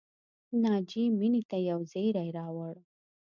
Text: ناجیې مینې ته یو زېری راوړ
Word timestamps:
ناجیې 0.63 1.03
مینې 1.19 1.41
ته 1.49 1.57
یو 1.69 1.79
زېری 1.91 2.27
راوړ 2.37 2.75